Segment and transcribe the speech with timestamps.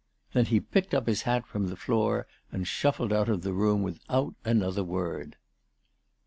[0.33, 3.83] Then he picked up his hat from the floor and shuflled out of the room
[3.83, 5.35] without another word.